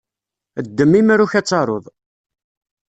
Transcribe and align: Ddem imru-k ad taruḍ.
Ddem 0.65 0.91
imru-k 0.99 1.33
ad 1.39 1.45
taruḍ. 1.49 1.85